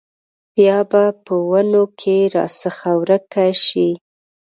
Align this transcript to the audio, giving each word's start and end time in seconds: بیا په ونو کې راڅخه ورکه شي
بیا 0.55 0.77
په 1.25 1.33
ونو 1.49 1.83
کې 1.99 2.17
راڅخه 2.35 2.91
ورکه 3.01 3.45
شي 3.65 3.89